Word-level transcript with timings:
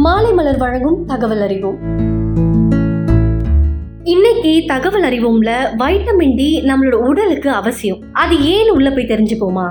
மாலை 0.00 0.32
மலர் 0.32 0.56
வழங்கும் 0.56 1.04
தகவல் 1.04 1.40
அறிவோம். 1.40 1.78
இன்னைக்கு 4.04 4.62
தகவல் 4.66 5.02
அறிவோம்ல 5.02 5.50
வைட்டமின் 5.78 6.36
டி 6.36 6.62
நம்மளோட 6.62 6.94
உடலுக்கு 6.94 7.50
அவசியம். 7.50 7.98
அது 8.12 8.42
ஏன் 8.42 8.70
உள்ள 8.70 8.90
போய் 8.90 9.06
தெரிஞ்சுப்போமா? 9.06 9.70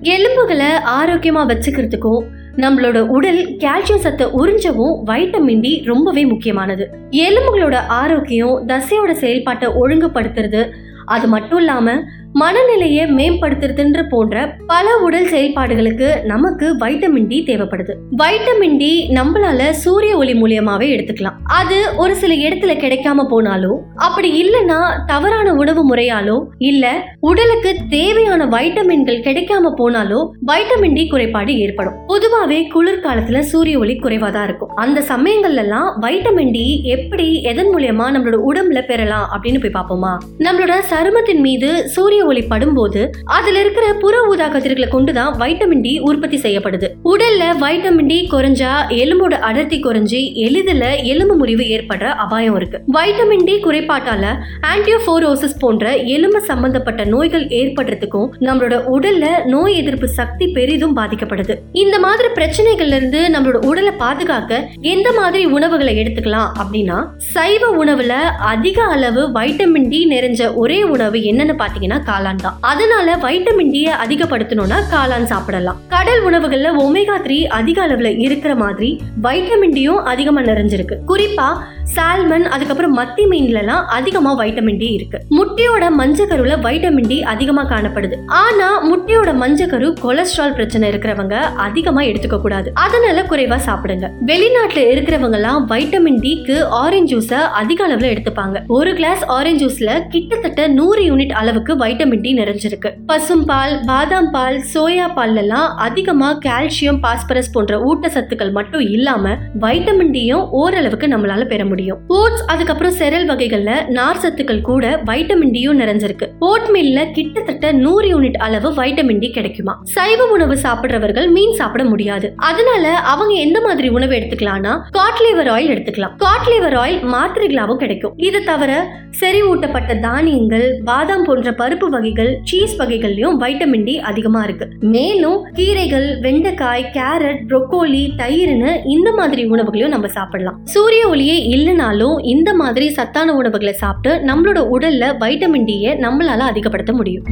எலும்புகளை 0.00 0.66
ஆரோக்கியமா 1.00 1.44
வச்சுக்கிறதுக்கும் 1.50 2.24
நம்மளோட 2.56 2.98
உடல் 2.98 3.56
கால்சியம் 3.56 4.04
சத்தை 4.06 4.26
உறிஞ்சவும் 4.26 5.02
வைட்டமின் 5.06 5.60
டி 5.60 5.82
ரொம்பவே 5.84 6.24
முக்கியமானது. 6.24 6.90
எலும்புகளோட 7.10 7.74
ஆரோக்கியம் 7.74 8.68
தசையோட 8.68 9.12
செயல்பாட்டை 9.12 9.68
ஒழுங்குபடுத்துறது 9.68 10.70
அது 11.04 11.28
மட்டும் 11.28 11.58
இல்லாம 11.58 12.02
மனநிலையை 12.40 13.04
மேம்படுத்துறதுன்ற 13.06 14.02
போன்ற 14.08 14.56
பல 14.66 14.96
உடல் 14.96 15.26
செயல்பாடுகளுக்கு 15.26 16.24
நமக்கு 16.24 16.76
வைட்டமின் 16.78 17.26
டி 17.26 17.44
தேவைப்படுது. 17.46 17.94
வைட்டமின் 18.16 18.76
டி 18.76 19.08
நம்மளால 19.08 19.70
சூரிய 19.70 20.16
ஒளி 20.16 20.32
மூலியமாவே 20.32 20.86
எடுத்துக்கலாம். 20.94 21.36
அது 21.44 21.78
ஒரு 21.96 22.16
சில 22.16 22.34
இடத்துல 22.34 22.74
கிடைக்காம 22.74 23.26
போனாலோ 23.30 23.72
அப்படி 23.94 24.30
இல்லைன்னா 24.42 24.78
தவறான 25.06 25.54
உணவு 25.54 25.84
முறையாலோ 25.90 26.36
இல்ல 26.58 26.84
உடலுக்கு 27.20 27.76
தேவையான 27.88 28.46
வைட்டமின்கள் 28.46 29.22
கிடைக்காம 29.28 29.72
போனாலோ 29.78 30.30
வைட்டமின் 30.46 30.92
டி 30.92 31.06
குறைபாடு 31.06 31.58
ஏற்படும். 31.58 31.94
பொதுவாவே 32.08 32.60
குளிர்காலத்துல 32.74 33.40
சூரிய 33.40 33.78
ஒளி 33.78 33.96
குறைவா 33.96 34.32
தான் 34.32 34.44
இருக்கும். 34.44 34.74
அந்த 34.76 35.00
சமயங்கள்ல 35.00 35.64
எல்லாம் 35.66 36.00
வைட்டமின் 36.00 36.52
டி 36.52 36.82
எப்படி 36.84 37.42
எதன் 37.42 37.72
மூலியமா 37.76 38.08
நம்மளோட 38.16 38.40
உடம்புல 38.50 38.82
பெறலாம் 38.86 39.28
அப்படின்னு 39.32 39.62
போய் 39.62 39.76
பார்ப்போமா? 39.78 40.12
நம்மளோட 40.38 40.74
சருமத்தின் 40.90 41.40
மீது 41.40 41.88
சூரிய 41.88 42.22
ஒளி 42.24 42.42
படும்போது 42.50 43.00
அதுல 43.24 43.60
இருக்கிற 43.60 43.86
புற 43.94 44.14
ஊதா 44.28 44.46
கதிர்களை 44.48 44.88
கொண்டுதான் 44.88 45.34
வைட்டமின் 45.34 45.80
டி 45.80 45.92
உற்பத்தி 45.98 46.36
செய்யப்படுது. 46.36 46.88
உடல்ல 47.04 47.42
வைட்டமின் 47.60 48.06
டி 48.06 48.28
குறைஞ்சா 48.32 48.72
எலும்போட 49.00 49.34
அடர்த்தி 49.48 49.80
குறைஞ்சி 49.80 50.20
எளிதில் 50.34 50.82
எலும்பு 51.02 51.34
முறிவு 51.34 51.64
ஏற்படுற 51.64 52.04
அபாயம் 52.24 52.56
இருக்கு. 52.56 52.78
வைட்டமின் 52.92 53.44
டி 53.44 53.54
குறைபாட்டால 53.64 54.24
ஆன்டியோபோரோசிஸ் 54.72 55.58
போன்ற 55.58 55.96
எலும்பு 55.96 56.40
சம்பந்தப்பட்ட 56.40 57.04
நோய்கள் 57.04 57.46
ஏற்படுறதுக்கும் 57.60 58.28
நம்மளோட 58.40 58.74
உடல்ல 58.94 59.44
நோய் 59.44 59.76
எதிர்ப்பு 59.76 60.08
சக்தி 60.08 60.48
பெரிதும் 60.48 60.96
பாதிக்கப்படுது. 60.96 61.56
இந்த 61.72 61.98
மாதிரி 61.98 62.28
பிரச்சனைகள்ல 62.34 62.98
இருந்து 63.00 63.22
நம்மளோட 63.32 63.64
உடலை 63.64 63.92
பாதுகாக்க 63.92 64.68
எந்த 64.80 65.12
மாதிரி 65.12 65.44
உணவுகளை 65.44 65.94
எடுத்துக்கலாம் 66.02 66.50
அப்படின்னா 66.62 66.98
சைவ 67.16 67.84
உணவுல 67.84 68.14
அதிக 68.52 68.82
அளவு 68.82 69.22
வைட்டமின் 69.32 69.88
டி 69.88 70.00
நிறைஞ்ச 70.06 70.54
ஒரே 70.54 70.82
உணவு 70.82 71.18
என்னன்னு 71.18 71.54
பாத்தீங்கன்னா 71.62 71.98
காளான் 72.14 72.42
தான். 72.46 72.58
அதனால 72.60 73.16
வைட்டமின் 73.16 73.70
டி 73.70 73.84
அதிகப்படுத்தணும்னா 73.86 74.80
காளான் 74.92 75.24
சாப்பிடலாம். 75.24 75.78
கடல் 75.88 76.24
உணவுகள்ல 76.24 76.72
ஒமேகா 76.84 77.16
த்ரீ 77.26 77.38
அதிக 77.60 77.86
அளவுல 77.86 78.18
இருக்கிற 78.18 78.54
மாதிரி 78.54 78.90
வைட்டமின் 79.22 79.74
டியும் 79.76 80.02
அதிகமா 80.12 80.40
நிறைஞ்சிருக்கு. 80.40 80.96
குறிப்பா 81.08 81.48
சால்மன் 81.92 82.44
அதுக்கப்புறம் 82.44 82.98
மத்தி 82.98 83.24
மீன்ல 83.30 83.58
அதிகமாக 83.58 83.86
அதிகமா 83.86 84.36
வைட்டமின் 84.38 84.78
டி 84.78 84.86
இருக்கு. 84.92 85.18
முட்டையோட 85.30 85.84
மஞ்சக்கருல 85.98 86.54
வைட்டமின் 86.60 87.08
டி 87.08 87.22
அதிகமா 87.22 87.62
காணப்படுது. 87.64 88.16
ஆனா 88.26 88.86
முட்டையோட 88.90 89.30
மஞ்சக்கரு 89.42 89.94
கொலஸ்ட்ரால் 90.02 90.52
பிரச்சனை 90.52 90.90
இருக்கிறவங்க 90.90 91.34
அதிகமா 91.40 92.00
எடுத்துக்க 92.00 92.40
கூடாது. 92.40 92.70
அதனால 92.74 93.22
குறைவா 93.22 93.58
சாப்பிடுங்க. 93.66 94.10
வெளிநாட்டுல 94.26 94.84
இருக்கிறவங்க 94.94 95.32
எல்லாம் 95.32 95.68
வைட்டமின் 95.68 96.18
டிக்கு 96.20 96.62
ஆரஞ்சு 96.62 97.18
ஜூஸ 97.18 97.32
அதிக 97.32 97.88
அளவுல 97.88 98.10
எடுத்துப்பாங்க. 98.14 98.66
ஒரு 98.66 98.94
கிளாஸ் 98.94 99.24
ஆரஞ்சு 99.24 99.66
ஜூஸ்ல 99.66 100.06
கிட்டத்தட்ட 100.08 100.66
நூறு 100.66 101.02
யூனிட் 101.02 101.32
அளவுக்கு 101.32 101.76
வைட்டமின் 101.76 102.20
டி 102.20 102.34
நிறைஞ்சிருக்கு. 102.34 102.92
பசும் 103.06 103.44
பால் 103.44 103.80
பாதாம் 103.86 104.30
பால் 104.30 104.62
சோயா 104.74 105.14
பால் 105.14 105.36
எல்லாம் 105.36 105.76
அதிகமா 105.76 106.38
கால்சியம் 106.46 107.00
பாஸ்பரஸ் 107.00 107.52
போன்ற 107.52 107.78
ஊட்டச்சத்துக்கள் 107.92 108.52
மட்டும் 108.52 108.80
இல்லாம 108.80 109.36
வைட்டமின் 109.60 110.10
டியும் 110.10 110.48
ஓரளவுக்கு 110.50 111.06
நம்மளால 111.06 111.44
பெற 111.44 111.64
முடியும் 111.64 111.72
ஓட்ஸ் 112.06 112.44
அதுக்கப்புறம் 112.46 112.92
செரல் 112.92 113.28
வகைகள்ல 113.30 113.88
நார் 113.88 114.16
சத்துக்கள் 114.16 114.60
கூட 114.60 115.02
வைட்டமின் 115.04 115.50
டியும் 115.50 115.80
நிறைஞ்சிருக்கு. 115.80 116.26
ஓட் 116.40 116.68
மீல்ல 116.74 117.10
கிட்டத்தட்ட 117.10 117.72
நூறு 117.72 118.08
யூனிட் 118.08 118.36
அளவு 118.36 118.74
வைட்டமின் 118.74 119.18
டி 119.18 119.30
கிடைக்குமா? 119.30 119.80
சைவ 119.82 120.24
உணவு 120.24 120.54
சாப்பிடுறவர்கள் 120.54 121.30
மீன் 121.30 121.52
சாப்பிட 121.52 121.84
முடியாது. 121.84 122.32
அதனால 122.36 122.94
அவங்க 122.94 123.34
எந்த 123.34 123.60
மாதிரி 123.60 123.88
உணவு 123.88 124.14
எடுத்துக்கலாம்னா 124.14 124.80
காட்லிவர் 124.90 125.46
ஆயில் 125.46 125.72
எடுத்துக்கலாம். 125.74 126.16
காட்லிவர் 126.16 126.74
ஆயில் 126.74 127.14
மாத்திரைகளாவும் 127.14 127.76
கிடைக்கும். 127.76 128.12
இது 128.16 128.44
தவிர 128.44 128.86
செறிவூட்டப்பட்ட 129.20 130.00
தானியங்கள் 130.00 130.80
பாதாம் 130.84 131.24
போன்ற 131.24 131.50
பருப்பு 131.50 131.88
வகைகள் 131.88 132.38
சீஸ் 132.44 132.80
வகைகள்லயும் 132.80 133.40
வைட்டமின் 133.40 133.84
டி 133.84 134.00
அதிகமா 134.00 134.42
இருக்கு. 134.42 134.68
மேலும் 134.80 135.46
கீரைகள் 135.54 136.20
வெண்டைக்காய் 136.20 136.90
கேரட் 136.92 137.40
ப்ரொக்கோலி 137.48 138.08
தயிர்னு 138.16 138.80
இந்த 138.84 139.12
மாதிரி 139.12 139.44
உணவுகளையும் 139.44 139.90
நம்ம 139.90 140.06
சாப்பிடலாம். 140.06 140.60
சூரிய 140.64 141.08
ஒளியே 141.08 141.48
இல்லைனாலும் 141.64 142.24
இந்த 142.24 142.54
மாதிரி 142.54 142.90
சத்தான 142.90 143.34
உணவுகளை 143.34 143.72
சாப்பிட்டு 143.72 144.18
நம்மளோட 144.18 144.56
உடல்ல 144.56 145.04
வைட்டமின் 145.22 145.64
டியை 145.64 145.92
நம்மளால 145.98 146.38
அதிகப்படுத்த 146.38 146.92
முடியும். 146.92 147.24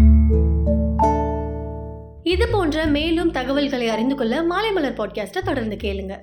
இது 2.23 2.49
போன்ற 2.49 2.87
மேலும் 2.87 3.31
தகவல்களை 3.31 3.89
அறிந்து 3.89 4.15
கொள்ள 4.15 4.43
மாலை 4.43 4.73
மலர் 4.73 4.93
பாட்காஸ்ட்டை 4.93 5.43
தொடர்ந்து 5.45 5.77
கேளுங்க. 5.83 6.19